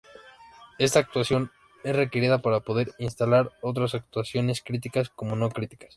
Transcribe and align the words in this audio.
Esta 0.79 0.97
actualización 0.97 1.51
es 1.83 1.95
requerida 1.95 2.41
para 2.41 2.61
poder 2.61 2.91
instalar 2.97 3.51
otras 3.61 3.93
actualizaciones 3.93 4.63
críticas 4.63 5.09
como 5.11 5.35
no 5.35 5.49
críticas. 5.51 5.89